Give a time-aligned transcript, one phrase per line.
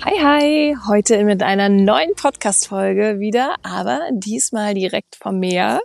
[0.00, 0.76] Hi, hi!
[0.86, 5.80] Heute mit einer neuen Podcast-Folge wieder, aber diesmal direkt vom Meer,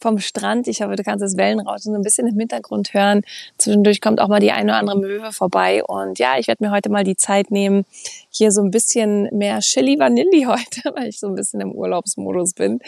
[0.00, 0.68] vom Strand.
[0.68, 3.20] Ich hoffe, du kannst das Wellenrauschen so ein bisschen im Hintergrund hören.
[3.58, 5.84] Zwischendurch kommt auch mal die eine oder andere Möwe vorbei.
[5.84, 7.84] Und ja, ich werde mir heute mal die Zeit nehmen,
[8.38, 12.54] hier so ein bisschen mehr Chili Vanilli heute, weil ich so ein bisschen im Urlaubsmodus
[12.54, 12.78] bin.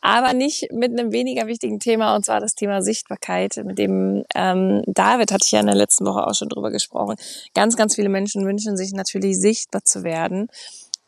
[0.00, 3.60] Aber nicht mit einem weniger wichtigen Thema, und zwar das Thema Sichtbarkeit.
[3.64, 7.16] Mit dem ähm, David hatte ich ja in der letzten Woche auch schon drüber gesprochen.
[7.54, 10.48] Ganz, ganz viele Menschen wünschen sich natürlich sichtbar zu werden.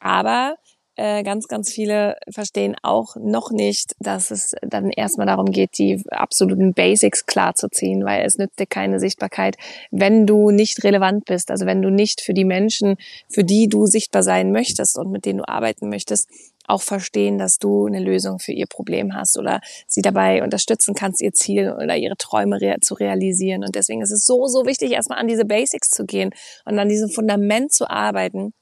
[0.01, 0.57] Aber
[0.97, 6.03] äh, ganz, ganz viele verstehen auch noch nicht, dass es dann erstmal darum geht, die
[6.11, 9.57] absoluten Basics klar zu ziehen, weil es nützt dir keine Sichtbarkeit,
[9.91, 12.97] wenn du nicht relevant bist, also wenn du nicht für die Menschen,
[13.29, 16.29] für die du sichtbar sein möchtest und mit denen du arbeiten möchtest,
[16.67, 21.21] auch verstehen, dass du eine Lösung für ihr Problem hast oder sie dabei unterstützen kannst,
[21.21, 23.65] ihr Ziel oder ihre Träume rea zu realisieren.
[23.65, 26.31] Und deswegen ist es so, so wichtig, erstmal an diese Basics zu gehen
[26.65, 28.53] und an diesem Fundament zu arbeiten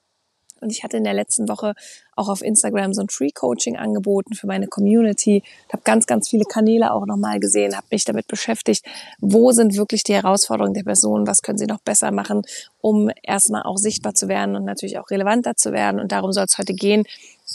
[0.61, 1.75] und ich hatte in der letzten Woche
[2.16, 5.42] auch auf Instagram so ein Free Coaching angeboten für meine Community.
[5.44, 8.84] Ich habe ganz, ganz viele Kanäle auch nochmal gesehen, habe mich damit beschäftigt,
[9.20, 12.42] wo sind wirklich die Herausforderungen der Person, was können sie noch besser machen,
[12.80, 16.00] um erstmal auch sichtbar zu werden und natürlich auch relevanter zu werden.
[16.00, 17.05] Und darum soll es heute gehen.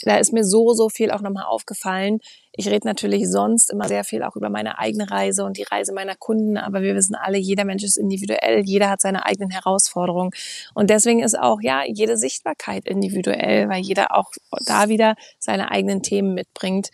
[0.02, 2.20] Da ist mir so, so viel auch nochmal aufgefallen,
[2.58, 5.92] ich rede natürlich sonst immer sehr viel auch über meine eigene Reise und die Reise
[5.92, 10.30] meiner Kunden, aber wir wissen alle, jeder Mensch ist individuell, jeder hat seine eigenen Herausforderungen.
[10.74, 14.30] Und deswegen ist auch, ja, jede Sichtbarkeit individuell, weil jeder auch
[14.64, 16.88] da wieder seine eigenen Themen mitbringt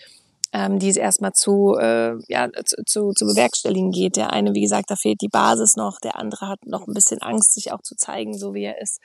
[0.54, 4.16] ähm, die es erstmal zu, äh, ja, zu, zu, zu bewerkstelligen geht.
[4.16, 7.22] Der eine, wie gesagt, da fehlt die Basis noch, der andere hat noch ein bisschen
[7.22, 9.00] Angst, sich auch zu zeigen, so wie er ist.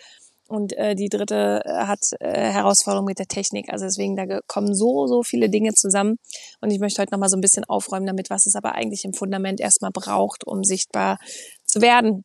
[0.48, 3.72] Und äh, die dritte äh, hat äh, Herausforderungen mit der Technik.
[3.72, 6.18] Also deswegen, da kommen so, so viele Dinge zusammen.
[6.62, 9.14] Und ich möchte heute nochmal so ein bisschen aufräumen damit, was es aber eigentlich im
[9.14, 11.18] Fundament erstmal braucht, um sichtbar
[11.66, 12.24] zu werden.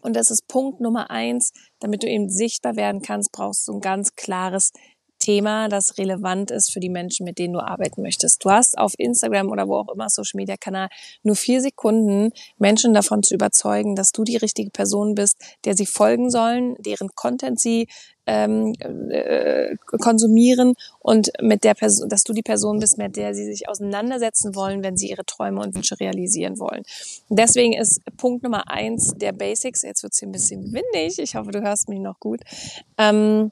[0.00, 1.50] Und das ist Punkt Nummer eins.
[1.80, 4.70] Damit du eben sichtbar werden kannst, brauchst du ein ganz klares
[5.28, 8.42] Thema, das relevant ist für die Menschen, mit denen du arbeiten möchtest.
[8.46, 10.88] Du hast auf Instagram oder wo auch immer Social Media Kanal
[11.22, 15.36] nur vier Sekunden, Menschen davon zu überzeugen, dass du die richtige Person bist,
[15.66, 17.88] der sie folgen sollen, deren Content sie
[18.24, 18.72] ähm,
[19.10, 23.68] äh, konsumieren und mit der Person, dass du die Person bist, mit der sie sich
[23.68, 26.84] auseinandersetzen wollen, wenn sie ihre Träume und Wünsche realisieren wollen.
[27.28, 29.82] deswegen ist Punkt Nummer eins der Basics.
[29.82, 31.18] Jetzt wird's hier ein bisschen windig.
[31.18, 32.40] Ich hoffe, du hörst mich noch gut.
[32.96, 33.50] Ähm,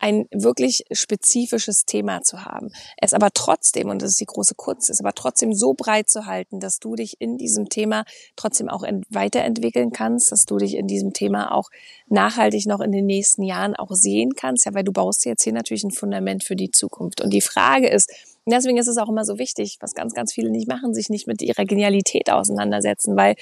[0.00, 2.70] ein wirklich spezifisches Thema zu haben.
[2.96, 6.26] Es aber trotzdem, und das ist die große Kunst, es aber trotzdem so breit zu
[6.26, 10.86] halten, dass du dich in diesem Thema trotzdem auch weiterentwickeln kannst, dass du dich in
[10.86, 11.68] diesem Thema auch
[12.08, 15.52] nachhaltig noch in den nächsten Jahren auch sehen kannst, ja, weil du baust jetzt hier
[15.52, 17.20] natürlich ein Fundament für die Zukunft.
[17.20, 18.10] Und die Frage ist,
[18.46, 21.10] und deswegen ist es auch immer so wichtig, was ganz, ganz viele nicht machen, sich
[21.10, 23.36] nicht mit ihrer Genialität auseinandersetzen, weil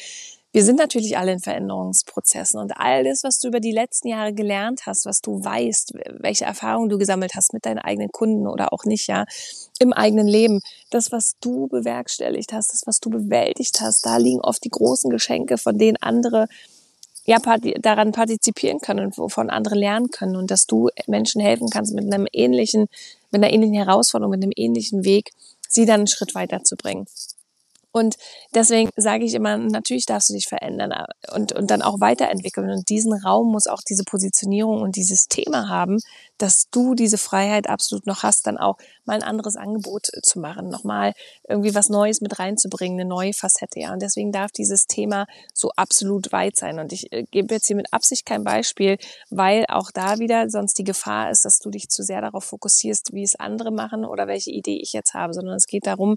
[0.52, 4.32] wir sind natürlich alle in Veränderungsprozessen und all das, was du über die letzten Jahre
[4.32, 8.72] gelernt hast, was du weißt, welche Erfahrungen du gesammelt hast mit deinen eigenen Kunden oder
[8.72, 9.26] auch nicht, ja,
[9.78, 10.60] im eigenen Leben,
[10.90, 15.10] das, was du bewerkstelligt hast, das, was du bewältigt hast, da liegen oft die großen
[15.10, 16.48] Geschenke, von denen andere
[17.26, 17.38] ja,
[17.80, 22.10] daran partizipieren können und wovon andere lernen können und dass du Menschen helfen kannst mit
[22.10, 22.86] einem ähnlichen,
[23.30, 25.32] mit einer ähnlichen Herausforderung, mit einem ähnlichen Weg,
[25.68, 27.06] sie dann einen Schritt weiterzubringen.
[27.90, 28.16] Und
[28.54, 32.70] deswegen sage ich immer, natürlich darfst du dich verändern äh, und, und dann auch weiterentwickeln.
[32.70, 35.98] Und diesen Raum muss auch diese Positionierung und dieses Thema haben,
[36.36, 40.38] dass du diese Freiheit absolut noch hast, dann auch mal ein anderes Angebot äh, zu
[40.38, 41.14] machen, nochmal
[41.48, 43.80] irgendwie was Neues mit reinzubringen, eine neue Facette.
[43.80, 43.92] Ja.
[43.92, 46.78] Und deswegen darf dieses Thema so absolut weit sein.
[46.78, 48.98] Und ich äh, gebe jetzt hier mit Absicht kein Beispiel,
[49.30, 53.12] weil auch da wieder sonst die Gefahr ist, dass du dich zu sehr darauf fokussierst,
[53.12, 56.16] wie es andere machen oder welche Idee ich jetzt habe, sondern es geht darum,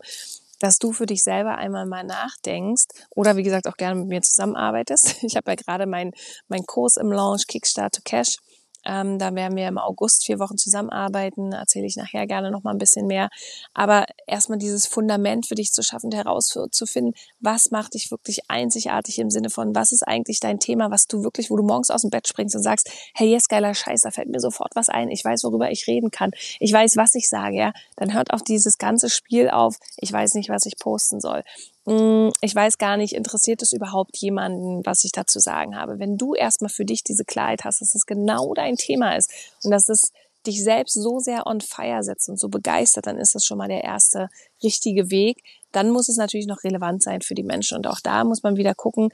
[0.61, 4.21] dass du für dich selber einmal mal nachdenkst oder wie gesagt auch gerne mit mir
[4.21, 5.23] zusammenarbeitest.
[5.31, 6.11] Ich habe ja gerade meinen
[6.47, 8.37] mein Kurs im Launch Kickstart to Cash
[8.85, 12.71] ähm, da werden wir im August vier Wochen zusammenarbeiten, erzähle ich nachher gerne noch mal
[12.71, 13.29] ein bisschen mehr.
[13.73, 19.29] Aber erstmal dieses Fundament für dich zu schaffen, herauszufinden, was macht dich wirklich einzigartig im
[19.29, 22.09] Sinne von, was ist eigentlich dein Thema, was du wirklich, wo du morgens aus dem
[22.09, 25.23] Bett springst und sagst, hey, yes, geiler Scheiß, da fällt mir sofort was ein, ich
[25.23, 28.77] weiß, worüber ich reden kann, ich weiß, was ich sage, ja, dann hört auch dieses
[28.77, 31.43] ganze Spiel auf, ich weiß nicht, was ich posten soll.
[31.87, 35.97] Hm, ich weiß gar nicht, interessiert es überhaupt jemanden, was ich dazu sagen habe?
[35.97, 39.31] Wenn du erstmal für dich diese Klarheit hast, dass es genau dein Thema ist
[39.63, 40.11] und dass es
[40.45, 43.67] dich selbst so sehr on fire setzt und so begeistert, dann ist das schon mal
[43.67, 44.29] der erste
[44.63, 45.43] richtige Weg.
[45.71, 47.77] Dann muss es natürlich noch relevant sein für die Menschen.
[47.77, 49.09] Und auch da muss man wieder gucken,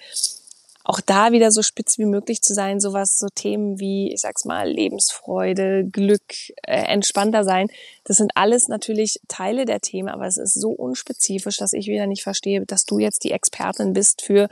[0.88, 4.45] auch da wieder so spitz wie möglich zu sein, sowas, so Themen wie, ich sag's
[4.45, 6.24] mal, Lebensfreude, Glück,
[6.63, 7.68] äh, entspannter sein.
[8.06, 12.07] Das sind alles natürlich Teile der Themen, aber es ist so unspezifisch, dass ich wieder
[12.07, 14.48] nicht verstehe, dass du jetzt die Expertin bist für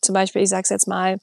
[0.00, 1.18] zum Beispiel, ich sag's jetzt mal,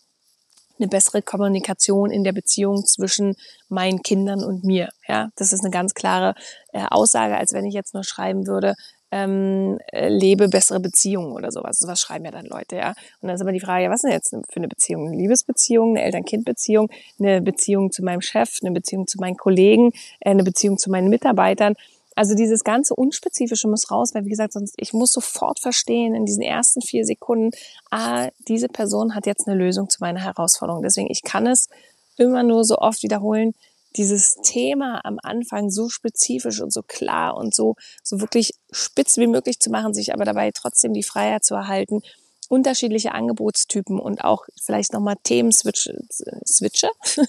[0.79, 3.35] eine bessere Kommunikation in der Beziehung zwischen
[3.69, 4.89] meinen Kindern und mir.
[5.07, 6.35] Ja, das ist eine ganz klare
[6.73, 8.75] äh, Aussage, als wenn ich jetzt nur schreiben würde,
[9.11, 11.79] ähm, äh, lebe bessere Beziehungen oder sowas.
[11.79, 12.89] Sowas schreiben ja dann Leute, ja.
[13.21, 15.07] Und dann ist aber die Frage, ja, was ist denn jetzt für eine Beziehung?
[15.07, 16.89] Eine Liebesbeziehung, eine Eltern-Kind-Beziehung,
[17.19, 21.09] eine Beziehung zu meinem Chef, eine Beziehung zu meinen Kollegen, äh, eine Beziehung zu meinen
[21.09, 21.75] Mitarbeitern.
[22.15, 26.25] Also dieses ganze Unspezifische muss raus, weil wie gesagt, sonst ich muss sofort verstehen in
[26.25, 27.51] diesen ersten vier Sekunden,
[27.91, 30.81] ah, diese Person hat jetzt eine Lösung zu meiner Herausforderung.
[30.81, 31.69] Deswegen, ich kann es
[32.17, 33.53] immer nur so oft wiederholen,
[33.97, 39.27] dieses Thema am Anfang so spezifisch und so klar und so, so wirklich spitz wie
[39.27, 42.01] möglich zu machen, sich aber dabei trotzdem die Freiheit zu erhalten,
[42.49, 45.99] unterschiedliche Angebotstypen und auch vielleicht nochmal Themen-Switche,
[46.45, 46.89] Switche,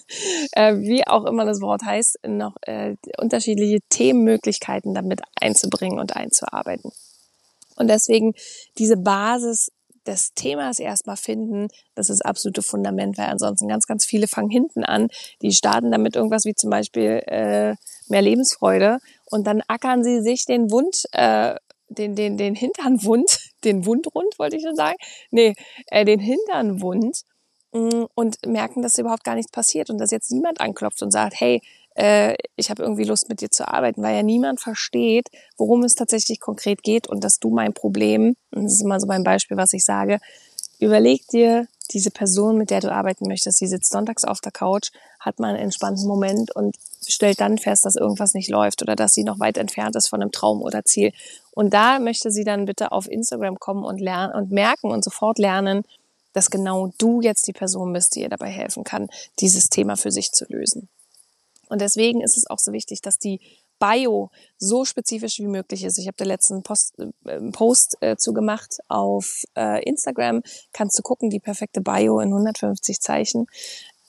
[0.52, 6.92] äh, wie auch immer das Wort heißt, noch äh, unterschiedliche Themenmöglichkeiten damit einzubringen und einzuarbeiten.
[7.76, 8.34] Und deswegen
[8.76, 9.70] diese Basis
[10.08, 14.50] des Themas erstmal finden, das ist das absolute Fundament, weil ansonsten ganz, ganz viele fangen
[14.50, 15.08] hinten an.
[15.42, 17.76] Die starten damit irgendwas wie zum Beispiel äh,
[18.08, 18.98] mehr Lebensfreude.
[19.30, 21.54] Und dann ackern sie sich den Wund äh,
[21.88, 24.96] den, den, den Hinternwund, den Wundrund wollte ich schon sagen,
[25.30, 25.54] nee,
[25.86, 27.22] äh, den Hinternwund
[27.72, 31.34] mm, und merken, dass überhaupt gar nichts passiert und dass jetzt niemand anklopft und sagt,
[31.38, 31.62] hey,
[31.98, 35.96] äh, ich habe irgendwie Lust mit dir zu arbeiten, weil ja niemand versteht, worum es
[35.96, 39.56] tatsächlich konkret geht und dass du mein Problem, und das ist immer so mein Beispiel,
[39.56, 40.20] was ich sage,
[40.78, 44.90] überleg dir diese Person, mit der du arbeiten möchtest, die sitzt sonntags auf der Couch,
[45.18, 46.76] hat mal einen entspannten Moment und
[47.08, 50.22] stellt dann fest, dass irgendwas nicht läuft oder dass sie noch weit entfernt ist von
[50.22, 51.12] einem Traum oder Ziel.
[51.50, 55.38] Und da möchte sie dann bitte auf Instagram kommen und lernen und merken und sofort
[55.38, 55.82] lernen,
[56.32, 59.08] dass genau du jetzt die Person bist, die ihr dabei helfen kann,
[59.40, 60.88] dieses Thema für sich zu lösen.
[61.68, 63.40] Und deswegen ist es auch so wichtig, dass die
[63.78, 65.98] Bio so spezifisch wie möglich ist.
[65.98, 70.42] Ich habe da letzten Post, äh, Post äh, zu gemacht auf äh, Instagram.
[70.72, 73.46] Kannst du gucken, die perfekte Bio in 150 Zeichen.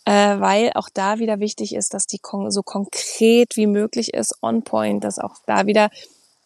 [0.05, 4.35] Äh, weil auch da wieder wichtig ist, dass die kon so konkret wie möglich ist,
[4.41, 5.89] on point, dass auch da wieder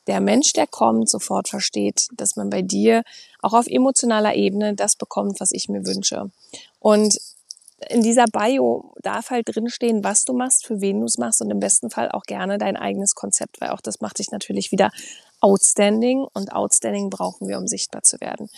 [0.08, 3.04] der Mensch, der kommt, sofort versteht, dass man bei dir
[3.42, 6.30] auch auf emotionaler Ebene das bekommt, was ich mir wünsche.
[6.80, 7.18] Und
[7.90, 11.50] in dieser Bio darf halt drinstehen, was du machst, für wen du es machst und
[11.52, 14.92] im besten Fall auch gerne dein eigenes Konzept, weil auch das macht dich natürlich wieder
[15.42, 18.50] outstanding und outstanding brauchen wir, um sichtbar zu werden.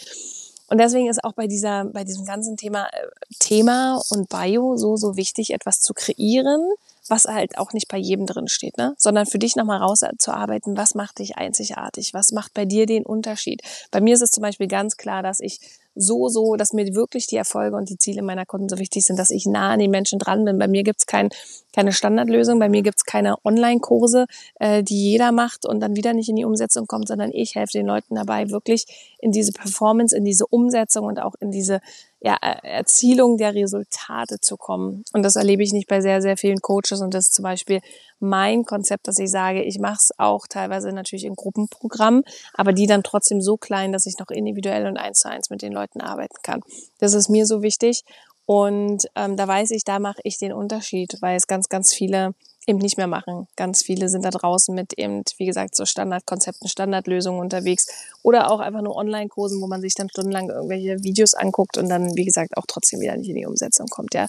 [0.68, 3.08] Und deswegen ist auch bei dieser, bei diesem ganzen Thema, äh,
[3.40, 6.72] Thema und Bio so, so wichtig, etwas zu kreieren,
[7.08, 8.96] was halt auch nicht bei jedem drin steht, ne?
[8.98, 13.62] sondern für dich nochmal rauszuarbeiten, was macht dich einzigartig, was macht bei dir den Unterschied.
[13.92, 15.60] Bei mir ist es zum Beispiel ganz klar, dass ich
[15.96, 19.18] so, so, dass mir wirklich die Erfolge und die Ziele meiner Kunden so wichtig sind,
[19.18, 20.58] dass ich nah an den Menschen dran bin.
[20.58, 21.30] Bei mir gibt's kein,
[21.74, 24.26] keine Standardlösung, bei mir gibt's keine Online-Kurse,
[24.60, 27.78] äh, die jeder macht und dann wieder nicht in die Umsetzung kommt, sondern ich helfe
[27.78, 28.86] den Leuten dabei, wirklich
[29.20, 31.80] in diese Performance, in diese Umsetzung und auch in diese
[32.26, 35.04] ja, Erzielung der Resultate zu kommen.
[35.14, 37.02] Und das erlebe ich nicht bei sehr, sehr vielen Coaches.
[37.02, 37.82] Und das ist zum Beispiel
[38.20, 42.24] mein Konzept, dass ich sage, ich mache es auch teilweise natürlich in Gruppenprogrammen,
[42.56, 45.62] aber die dann trotzdem so klein, dass ich noch individuell und eins zu eins mit
[45.62, 46.62] den Leuten arbeiten kann.
[46.98, 48.02] Das ist mir so wichtig.
[48.48, 52.34] Und ähm, da weiß ich, da mache ich den Unterschied, weil es ganz, ganz viele
[52.68, 53.48] eben nicht mehr machen.
[53.56, 57.88] Ganz viele sind da draußen mit eben, wie gesagt, so Standardkonzepten, Standardlösungen unterwegs
[58.24, 62.16] oder auch einfach nur Online-Kursen, wo man sich dann stundenlang irgendwelche Videos anguckt und dann,
[62.16, 64.14] wie gesagt, auch trotzdem wieder nicht in die Umsetzung kommt.
[64.14, 64.28] Ja,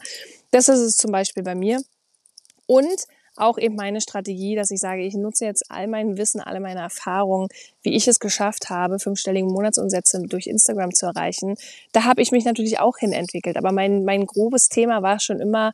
[0.50, 1.82] das ist es zum Beispiel bei mir.
[2.66, 6.58] Und auch eben meine Strategie, dass ich sage, ich nutze jetzt all mein Wissen, alle
[6.58, 7.48] meine Erfahrungen,
[7.82, 11.56] wie ich es geschafft habe, fünfstellige Monatsumsätze durch Instagram zu erreichen.
[11.92, 13.58] Da habe ich mich natürlich auch hin entwickelt.
[13.58, 15.72] Aber mein, mein grobes Thema war schon immer,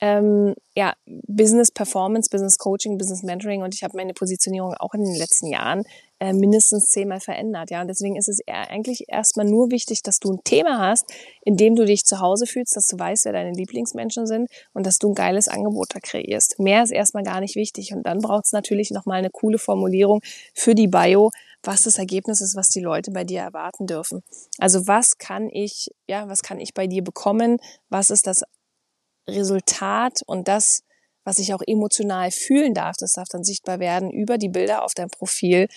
[0.00, 5.02] ähm, ja, Business Performance, Business Coaching, Business Mentoring und ich habe meine Positionierung auch in
[5.02, 5.84] den letzten Jahren
[6.20, 7.70] äh, mindestens zehnmal verändert.
[7.70, 11.06] Ja, und deswegen ist es eigentlich erstmal nur wichtig, dass du ein Thema hast,
[11.44, 14.86] in dem du dich zu Hause fühlst, dass du weißt, wer deine Lieblingsmenschen sind und
[14.86, 16.58] dass du ein geiles Angebot da kreierst.
[16.58, 20.20] Mehr ist erstmal gar nicht wichtig und dann braucht es natürlich nochmal eine coole Formulierung
[20.54, 21.30] für die Bio,
[21.62, 24.22] was das Ergebnis ist, was die Leute bei dir erwarten dürfen.
[24.58, 27.58] Also was kann ich, ja, was kann ich bei dir bekommen?
[27.88, 28.42] Was ist das
[29.28, 30.82] Resultat und das,
[31.24, 34.94] was ich auch emotional fühlen darf, das darf dann sichtbar werden über die Bilder auf
[34.94, 35.68] deinem Profil,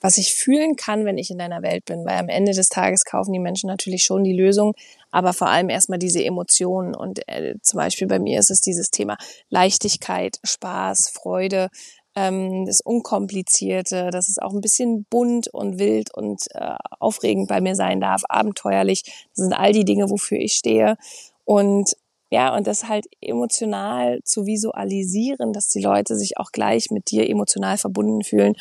[0.00, 2.04] was ich fühlen kann, wenn ich in deiner Welt bin.
[2.04, 4.74] Weil am Ende des Tages kaufen die Menschen natürlich schon die Lösung,
[5.10, 6.94] aber vor allem erstmal diese Emotionen.
[6.94, 9.16] Und äh, zum Beispiel bei mir ist es dieses Thema
[9.50, 11.68] Leichtigkeit, Spaß, Freude,
[12.14, 17.60] ähm, das Unkomplizierte, dass es auch ein bisschen bunt und wild und äh, aufregend bei
[17.60, 19.02] mir sein darf, abenteuerlich.
[19.04, 20.96] Das sind all die Dinge, wofür ich stehe.
[21.44, 21.94] Und
[22.30, 27.28] ja, und das halt emotional zu visualisieren, dass die Leute sich auch gleich mit dir
[27.28, 28.54] emotional verbunden fühlen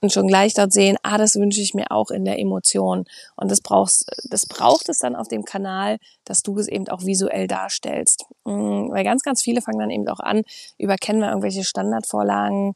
[0.00, 3.04] und schon gleich dort sehen, ah, das wünsche ich mir auch in der Emotion.
[3.34, 7.04] Und das brauchst, das braucht es dann auf dem Kanal, dass du es eben auch
[7.04, 8.26] visuell darstellst.
[8.44, 10.42] Mm, weil ganz, ganz viele fangen dann eben auch an,
[10.78, 12.74] über wir irgendwelche Standardvorlagen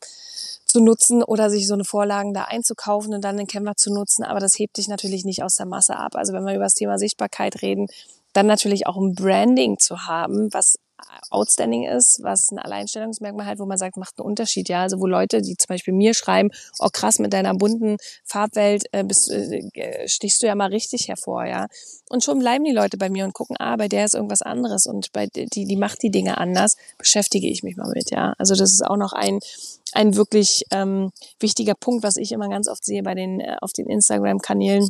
[0.66, 4.24] zu nutzen oder sich so eine Vorlagen da einzukaufen und dann den Canva zu nutzen.
[4.24, 6.16] Aber das hebt dich natürlich nicht aus der Masse ab.
[6.16, 7.86] Also wenn wir über das Thema Sichtbarkeit reden,
[8.32, 10.76] dann natürlich auch ein Branding zu haben, was
[11.30, 14.82] outstanding ist, was ein Alleinstellungsmerkmal hat, wo man sagt, macht einen Unterschied, ja.
[14.82, 19.04] Also wo Leute, die zum Beispiel mir schreiben, oh krass, mit deiner bunten Farbwelt äh,
[19.04, 21.66] bist, äh, stichst du ja mal richtig hervor, ja.
[22.08, 24.86] Und schon bleiben die Leute bei mir und gucken, ah, bei der ist irgendwas anderes
[24.86, 28.34] und bei die, die macht die Dinge anders, beschäftige ich mich mal mit, ja.
[28.38, 29.40] Also das ist auch noch ein
[29.94, 33.72] ein wirklich ähm, wichtiger Punkt, was ich immer ganz oft sehe bei den äh, auf
[33.72, 34.88] den Instagram-Kanälen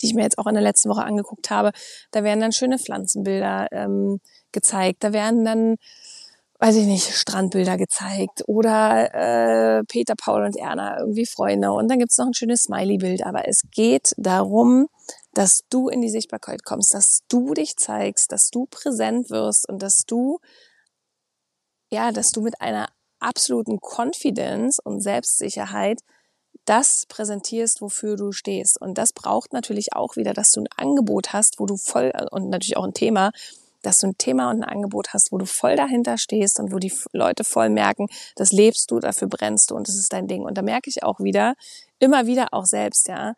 [0.00, 1.70] die ich mir jetzt auch in der letzten Woche angeguckt habe.
[2.10, 4.20] Da werden dann schöne Pflanzenbilder ähm,
[4.52, 5.04] gezeigt.
[5.04, 5.76] Da werden dann,
[6.58, 11.72] weiß ich nicht, Strandbilder gezeigt oder äh, Peter, Paul und Erna irgendwie Freunde.
[11.72, 13.24] Und dann gibt's noch ein schönes Smiley-Bild.
[13.24, 14.88] Aber es geht darum,
[15.34, 19.82] dass du in die Sichtbarkeit kommst, dass du dich zeigst, dass du präsent wirst und
[19.82, 20.38] dass du,
[21.90, 22.88] ja, dass du mit einer
[23.20, 26.00] absoluten Confidence und Selbstsicherheit
[26.64, 28.80] das präsentierst, wofür du stehst.
[28.80, 32.48] Und das braucht natürlich auch wieder, dass du ein Angebot hast, wo du voll, und
[32.48, 33.30] natürlich auch ein Thema,
[33.82, 36.78] dass du ein Thema und ein Angebot hast, wo du voll dahinter stehst und wo
[36.78, 40.42] die Leute voll merken, das lebst du, dafür brennst du und das ist dein Ding.
[40.42, 41.54] Und da merke ich auch wieder,
[41.98, 43.34] immer wieder auch selbst, ja,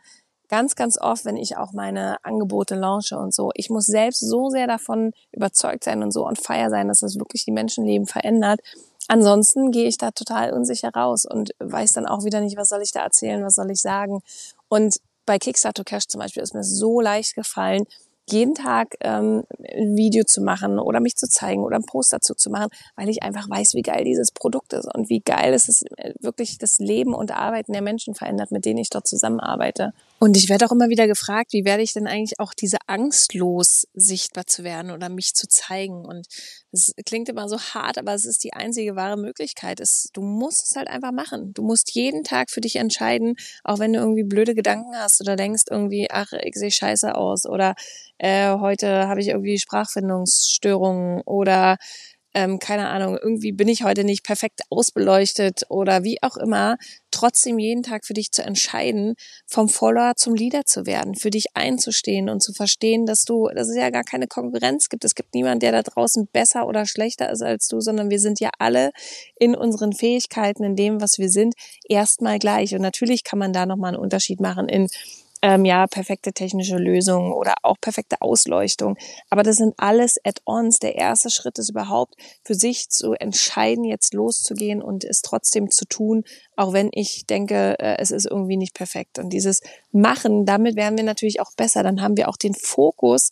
[0.48, 4.50] ganz, ganz oft, wenn ich auch meine Angebote launche und so, ich muss selbst so
[4.50, 8.60] sehr davon überzeugt sein und so on fire sein, dass das wirklich die Menschenleben verändert,
[9.09, 12.82] Ansonsten gehe ich da total unsicher raus und weiß dann auch wieder nicht, was soll
[12.82, 14.21] ich da erzählen, was soll ich sagen.
[14.68, 17.85] Und bei Kickstarter Cash zum Beispiel ist mir so leicht gefallen,
[18.30, 22.35] jeden Tag ähm, ein Video zu machen oder mich zu zeigen oder ein Post dazu
[22.35, 25.68] zu machen, weil ich einfach weiß, wie geil dieses Produkt ist und wie geil es
[25.68, 29.92] ist, äh, wirklich das Leben und Arbeiten der Menschen verändert, mit denen ich dort zusammenarbeite.
[30.22, 33.34] Und ich werde auch immer wieder gefragt, wie werde ich denn eigentlich auch diese Angst
[33.34, 36.04] los, sichtbar zu werden oder mich zu zeigen?
[36.04, 36.28] Und
[36.70, 39.80] das klingt immer so hart, aber es ist die einzige wahre Möglichkeit.
[39.80, 41.52] Es, du musst es halt einfach machen.
[41.54, 45.34] Du musst jeden Tag für dich entscheiden, auch wenn du irgendwie blöde Gedanken hast oder
[45.34, 47.74] denkst irgendwie, ach, ich sehe scheiße aus oder
[48.18, 51.78] äh, heute habe ich irgendwie Sprachfindungsstörungen oder
[52.34, 56.76] ähm, keine Ahnung, irgendwie bin ich heute nicht perfekt ausbeleuchtet oder wie auch immer,
[57.10, 59.14] trotzdem jeden Tag für dich zu entscheiden,
[59.46, 63.68] vom Follower zum Leader zu werden, für dich einzustehen und zu verstehen, dass du, dass
[63.68, 65.04] es ja gar keine Konkurrenz gibt.
[65.04, 68.40] Es gibt niemanden, der da draußen besser oder schlechter ist als du, sondern wir sind
[68.40, 68.92] ja alle
[69.38, 71.54] in unseren Fähigkeiten, in dem, was wir sind,
[71.88, 72.74] erstmal gleich.
[72.74, 74.88] Und natürlich kann man da nochmal einen Unterschied machen in
[75.42, 78.96] ähm, ja, perfekte technische Lösungen oder auch perfekte Ausleuchtung.
[79.28, 80.78] Aber das sind alles Add-ons.
[80.78, 85.84] Der erste Schritt ist überhaupt für sich zu entscheiden, jetzt loszugehen und es trotzdem zu
[85.84, 86.22] tun,
[86.56, 89.18] auch wenn ich denke, äh, es ist irgendwie nicht perfekt.
[89.18, 91.82] Und dieses Machen, damit werden wir natürlich auch besser.
[91.82, 93.30] Dann haben wir auch den Fokus,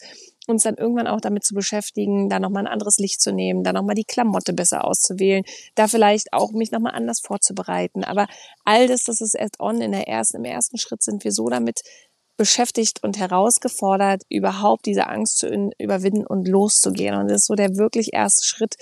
[0.51, 3.73] uns dann irgendwann auch damit zu beschäftigen, da nochmal ein anderes Licht zu nehmen, da
[3.73, 8.05] nochmal die Klamotte besser auszuwählen, da vielleicht auch mich nochmal anders vorzubereiten.
[8.05, 8.27] Aber
[8.65, 11.49] all das, das ist erst on in der ersten, im ersten Schritt sind wir so
[11.49, 11.81] damit
[12.41, 17.15] beschäftigt und herausgefordert, überhaupt diese Angst zu überwinden und loszugehen.
[17.15, 18.77] Und das ist so der wirklich erste Schritt.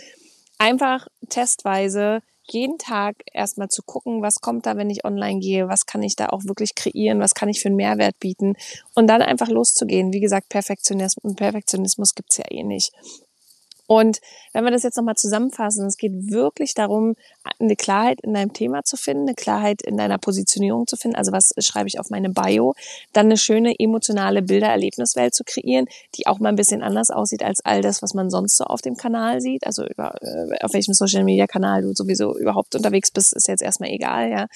[0.59, 5.87] Einfach testweise jeden Tag erstmal zu gucken, was kommt da, wenn ich online gehe, was
[5.87, 8.55] kann ich da auch wirklich kreieren, was kann ich für einen Mehrwert bieten
[8.95, 10.13] und dann einfach loszugehen.
[10.13, 12.93] Wie gesagt, Perfektionismus, Perfektionismus gibt's ja eh nicht.
[13.89, 14.21] Und
[14.53, 17.15] wenn wir das jetzt nochmal zusammenfassen, es geht wirklich darum,
[17.59, 21.17] eine Klarheit in deinem Thema zu finden, eine Klarheit in deiner Positionierung zu finden.
[21.17, 22.75] Also was schreibe ich auf meine Bio?
[23.15, 27.65] Dann eine schöne emotionale Bildererlebniswelt zu kreieren, die auch mal ein bisschen anders aussieht als
[27.65, 29.67] all das, was man sonst so auf dem Kanal sieht.
[29.67, 33.63] Also über, äh, auf welchem Social Media Kanal du sowieso überhaupt unterwegs bist, ist jetzt
[33.63, 34.49] erstmal egal, ja.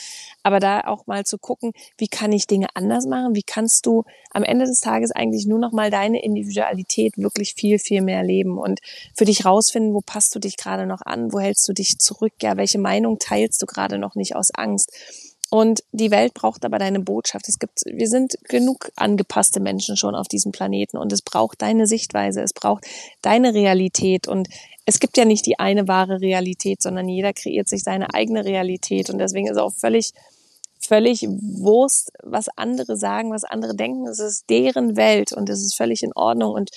[0.42, 3.34] Aber da auch mal zu gucken, wie kann ich Dinge anders machen?
[3.34, 7.78] Wie kannst du am Ende des Tages eigentlich nur noch mal deine Individualität wirklich viel,
[7.78, 8.80] viel mehr leben und
[9.14, 12.32] für dich rausfinden, wo passt du dich gerade noch an, wo hältst du dich zurück,
[12.42, 14.92] ja, welche Meinung teilst du gerade noch nicht aus Angst.
[15.50, 17.46] Und die Welt braucht aber deine Botschaft.
[17.46, 21.86] Es gibt, wir sind genug angepasste Menschen schon auf diesem Planeten und es braucht deine
[21.86, 22.86] Sichtweise, es braucht
[23.20, 24.48] deine Realität und
[24.86, 29.10] es gibt ja nicht die eine wahre Realität, sondern jeder kreiert sich seine eigene Realität
[29.10, 30.14] und deswegen ist auch völlig
[30.86, 34.06] völlig Wurst, was andere sagen, was andere denken.
[34.06, 36.70] Es ist deren Welt und es ist völlig in Ordnung und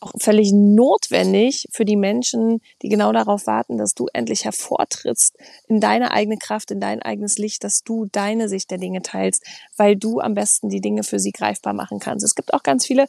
[0.00, 5.36] auch völlig notwendig für die Menschen, die genau darauf warten, dass du endlich hervortrittst
[5.68, 9.44] in deine eigene Kraft, in dein eigenes Licht, dass du deine Sicht der Dinge teilst,
[9.76, 12.24] weil du am besten die Dinge für sie greifbar machen kannst.
[12.24, 13.06] Es gibt auch ganz viele,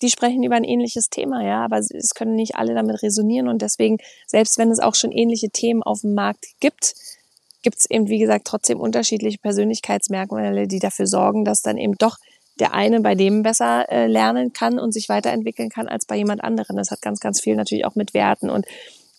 [0.00, 3.62] die sprechen über ein ähnliches Thema, ja, aber es können nicht alle damit resonieren und
[3.62, 6.94] deswegen, selbst wenn es auch schon ähnliche Themen auf dem Markt gibt,
[7.62, 12.18] gibt es eben, wie gesagt, trotzdem unterschiedliche Persönlichkeitsmerkmale, die dafür sorgen, dass dann eben doch
[12.58, 16.44] der eine bei dem besser äh, lernen kann und sich weiterentwickeln kann als bei jemand
[16.44, 16.76] anderen.
[16.76, 18.66] Das hat ganz, ganz viel natürlich auch mit Werten und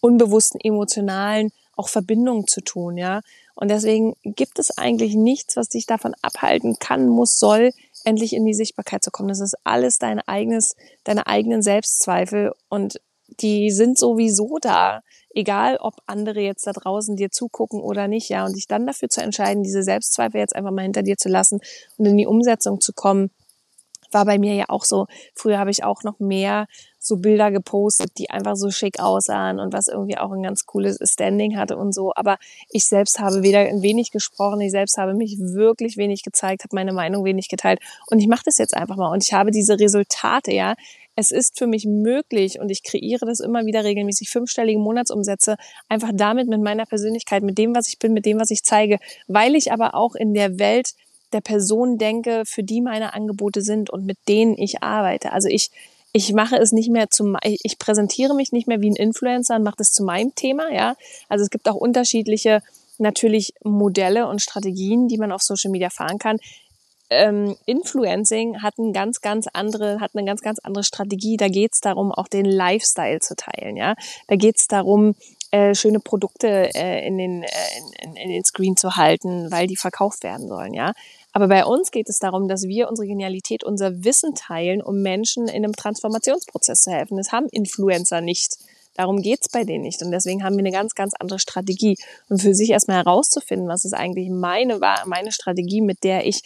[0.02, 3.22] unbewussten emotionalen auch Verbindungen zu tun, ja.
[3.56, 7.72] Und deswegen gibt es eigentlich nichts, was dich davon abhalten kann, muss, soll,
[8.04, 9.30] endlich in die Sichtbarkeit zu kommen.
[9.30, 13.00] Das ist alles dein eigenes, deine eigenen Selbstzweifel und
[13.40, 15.02] die sind sowieso da,
[15.34, 19.10] egal ob andere jetzt da draußen dir zugucken oder nicht, ja, und dich dann dafür
[19.10, 21.60] zu entscheiden, diese Selbstzweifel jetzt einfach mal hinter dir zu lassen
[21.98, 23.32] und in die Umsetzung zu kommen,
[24.14, 25.08] war bei mir ja auch so.
[25.36, 26.68] Früher habe ich auch noch mehr
[27.00, 31.00] so Bilder gepostet, die einfach so schick aussahen und was irgendwie auch ein ganz cooles
[31.04, 32.14] Standing hatte und so.
[32.16, 32.38] Aber
[32.70, 36.94] ich selbst habe weder wenig gesprochen, ich selbst habe mich wirklich wenig gezeigt, habe meine
[36.94, 37.80] Meinung wenig geteilt.
[38.08, 39.12] Und ich mache das jetzt einfach mal.
[39.12, 40.76] Und ich habe diese Resultate, ja,
[41.16, 45.58] es ist für mich möglich und ich kreiere das immer wieder regelmäßig fünfstellige Monatsumsätze,
[45.90, 48.98] einfach damit mit meiner Persönlichkeit, mit dem, was ich bin, mit dem, was ich zeige,
[49.28, 50.94] weil ich aber auch in der Welt
[51.34, 55.32] der Person denke, für die meine Angebote sind und mit denen ich arbeite.
[55.32, 55.72] Also ich,
[56.12, 59.64] ich mache es nicht mehr zum, ich präsentiere mich nicht mehr wie ein Influencer und
[59.64, 60.96] mache das zu meinem Thema, ja.
[61.30, 62.62] Also es gibt auch unterschiedliche
[63.00, 66.38] natürlich Modelle und Strategien, die man auf Social Media fahren kann
[67.14, 71.38] ähm, Influencing hat, ein ganz, ganz andere, hat eine ganz, ganz andere Strategie.
[71.38, 73.78] Da geht es darum, auch den Lifestyle zu teilen.
[73.78, 73.96] Ja,
[74.28, 75.16] Da geht es darum,
[75.52, 77.48] äh, schöne Produkte äh, in, den, äh,
[78.02, 80.74] in, in den Screen zu halten, weil die verkauft werden sollen.
[80.74, 80.94] Ja,
[81.32, 85.48] aber bei uns geht es darum, dass wir unsere Genialität, unser Wissen teilen, um Menschen
[85.48, 87.18] in einem Transformationsprozess zu helfen.
[87.18, 88.58] Das haben Influencer nicht.
[88.96, 90.02] Darum geht's bei denen nicht.
[90.04, 91.98] Und deswegen haben wir eine ganz, ganz andere Strategie.
[92.30, 96.42] Und für sich erstmal herauszufinden, was ist eigentlich meine, meine Strategie, mit der ich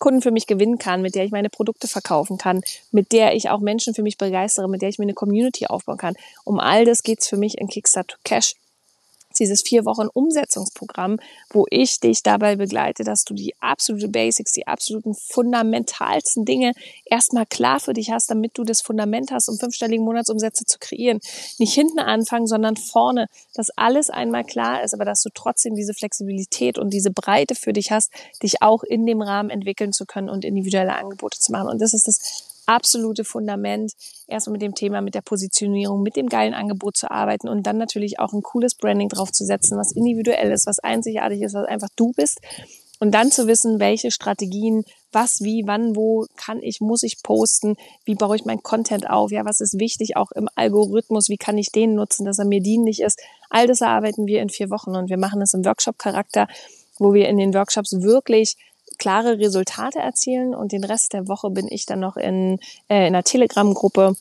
[0.00, 3.50] Kunden für mich gewinnen kann, mit der ich meine Produkte verkaufen kann, mit der ich
[3.50, 6.14] auch Menschen für mich begeistere, mit der ich mir eine Community aufbauen kann.
[6.44, 8.56] Um all das geht's für mich in Kickstart to Cash
[9.38, 11.18] dieses vier Wochen Umsetzungsprogramm,
[11.50, 16.72] wo ich dich dabei begleite, dass du die absolute Basics, die absoluten fundamentalsten Dinge
[17.04, 21.20] erstmal klar für dich hast, damit du das Fundament hast, um fünfstellige Monatsumsätze zu kreieren.
[21.58, 25.94] Nicht hinten anfangen, sondern vorne, dass alles einmal klar ist, aber dass du trotzdem diese
[25.94, 28.10] Flexibilität und diese Breite für dich hast,
[28.42, 31.68] dich auch in dem Rahmen entwickeln zu können und individuelle Angebote zu machen.
[31.68, 33.92] Und das ist das absolute Fundament,
[34.28, 37.78] erstmal mit dem Thema, mit der Positionierung, mit dem geilen Angebot zu arbeiten und dann
[37.78, 42.12] natürlich auch ein cooles Branding draufzusetzen, was individuell ist, was einzigartig ist, was einfach du
[42.12, 42.38] bist.
[43.00, 47.76] Und dann zu wissen, welche Strategien, was, wie, wann, wo kann ich, muss ich posten,
[48.04, 51.58] wie baue ich mein Content auf, ja, was ist wichtig auch im Algorithmus, wie kann
[51.58, 53.18] ich den nutzen, dass er mir dienlich ist.
[53.48, 56.46] All das erarbeiten wir in vier Wochen und wir machen es im Workshop-Charakter,
[56.98, 58.56] wo wir in den Workshops wirklich
[59.00, 63.14] klare Resultate erzielen und den Rest der Woche bin ich dann noch in, äh, in
[63.14, 64.14] einer Telegram-Gruppe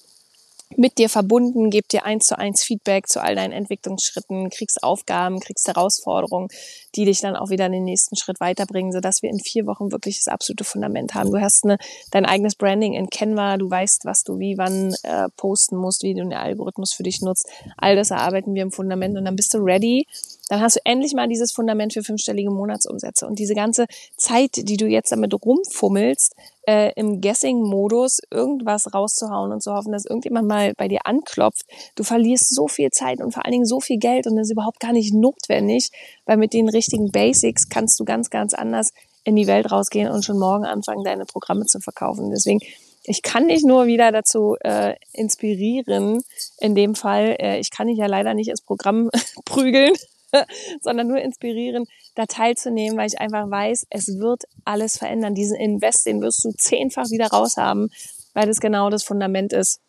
[0.78, 5.40] mit dir verbunden, gebe dir eins zu eins Feedback zu all deinen Entwicklungsschritten, kriegst Aufgaben,
[5.40, 6.48] kriegst Herausforderungen,
[6.96, 9.92] die dich dann auch wieder in den nächsten Schritt weiterbringen, sodass wir in vier Wochen
[9.92, 11.32] wirklich das absolute Fundament haben.
[11.32, 11.78] Du hast eine,
[12.12, 16.14] dein eigenes Branding in Canva, du weißt, was du wie wann äh, posten musst, wie
[16.14, 17.50] du den Algorithmus für dich nutzt.
[17.78, 20.06] All das erarbeiten wir im Fundament und dann bist du ready
[20.50, 23.26] dann hast du endlich mal dieses Fundament für fünfstellige Monatsumsätze.
[23.26, 23.86] Und diese ganze
[24.18, 26.36] Zeit, die du jetzt damit rumfummelst,
[26.68, 32.04] äh, im Guessing-Modus irgendwas rauszuhauen und zu hoffen, dass irgendjemand mal bei dir anklopft, du
[32.04, 34.80] verlierst so viel Zeit und vor allen Dingen so viel Geld und das ist überhaupt
[34.80, 35.92] gar nicht notwendig,
[36.26, 38.92] weil mit den richtigen Basics kannst du ganz, ganz anders
[39.24, 42.32] in die Welt rausgehen und schon morgen anfangen, deine Programme zu verkaufen.
[42.32, 42.60] Deswegen
[43.06, 46.22] ich kann dich nur wieder dazu äh, inspirieren,
[46.60, 49.10] in dem Fall, äh, ich kann dich ja leider nicht ins Programm
[49.46, 49.94] prügeln,
[50.82, 55.36] sondern nur inspirieren, da teilzunehmen, weil ich einfach weiß, es wird alles verändern.
[55.36, 57.90] Diesen Invest, den wirst du zehnfach wieder raushaben,
[58.34, 59.80] weil das genau das Fundament ist.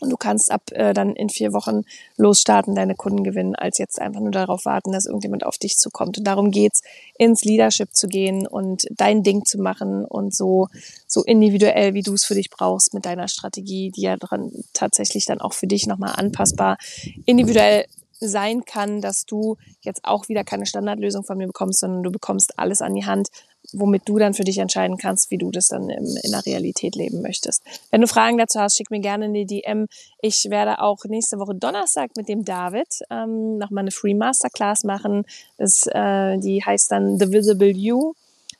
[0.00, 1.82] Und du kannst ab äh, dann in vier Wochen
[2.16, 6.18] losstarten, deine Kunden gewinnen, als jetzt einfach nur darauf warten, dass irgendjemand auf dich zukommt.
[6.18, 6.82] Und darum geht's,
[7.16, 10.66] ins Leadership zu gehen und dein Ding zu machen und so,
[11.06, 15.26] so individuell, wie du es für dich brauchst, mit deiner Strategie, die ja dran tatsächlich
[15.26, 16.76] dann auch für dich nochmal anpassbar,
[17.24, 17.86] individuell
[18.28, 22.58] sein kann, dass du jetzt auch wieder keine Standardlösung von mir bekommst, sondern du bekommst
[22.58, 23.28] alles an die Hand,
[23.72, 26.96] womit du dann für dich entscheiden kannst, wie du das dann im, in der Realität
[26.96, 27.62] leben möchtest.
[27.90, 29.86] Wenn du Fragen dazu hast, schick mir gerne eine DM.
[30.20, 35.24] Ich werde auch nächste Woche Donnerstag mit dem David ähm, nochmal eine Free Masterclass machen.
[35.56, 38.14] Das, äh, die heißt dann The Visible You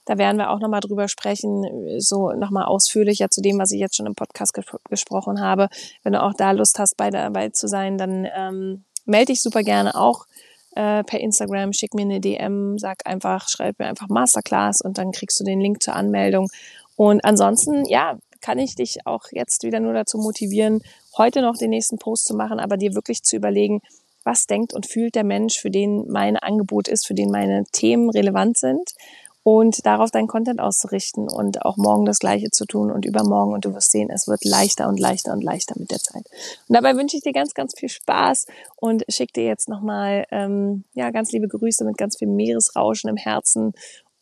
[0.06, 3.96] Da werden wir auch nochmal drüber sprechen, so nochmal ausführlicher zu dem, was ich jetzt
[3.96, 5.68] schon im Podcast ges gesprochen habe.
[6.02, 9.62] Wenn du auch da Lust hast, bei dabei zu sein, dann ähm, melde dich super
[9.62, 10.26] gerne auch
[10.74, 15.12] äh, per Instagram, schick mir eine DM, sag einfach, schreib mir einfach Masterclass und dann
[15.12, 16.48] kriegst du den Link zur Anmeldung.
[16.96, 20.82] Und ansonsten, ja, kann ich dich auch jetzt wieder nur dazu motivieren,
[21.16, 23.80] heute noch den nächsten Post zu machen, aber dir wirklich zu überlegen,
[24.22, 28.10] was denkt und fühlt der Mensch, für den mein Angebot ist, für den meine Themen
[28.10, 28.90] relevant sind
[29.44, 33.66] und darauf deinen Content auszurichten und auch morgen das Gleiche zu tun und übermorgen und
[33.66, 36.24] du wirst sehen, es wird leichter und leichter und leichter mit der Zeit.
[36.66, 40.84] Und dabei wünsche ich dir ganz, ganz viel Spaß und schicke dir jetzt nochmal ähm,
[40.94, 43.74] ja, ganz liebe Grüße mit ganz viel Meeresrauschen im Herzen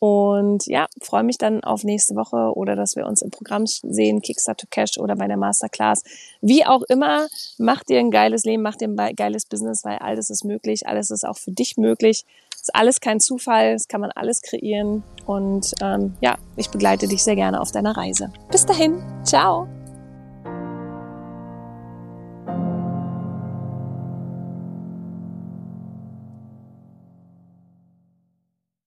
[0.03, 4.21] und ja, freue mich dann auf nächste Woche oder dass wir uns im Programm sehen,
[4.21, 6.03] Kickstart to Cash oder bei der Masterclass.
[6.41, 10.29] Wie auch immer, mach dir ein geiles Leben, mach dir ein geiles Business, weil alles
[10.29, 12.25] ist möglich, alles ist auch für dich möglich.
[12.61, 15.05] Ist alles kein Zufall, es kann man alles kreieren.
[15.25, 18.33] Und ähm, ja, ich begleite dich sehr gerne auf deiner Reise.
[18.51, 19.69] Bis dahin, ciao!